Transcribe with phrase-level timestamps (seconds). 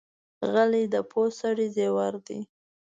[0.51, 2.39] غلی، د پوه سړي زیور دی.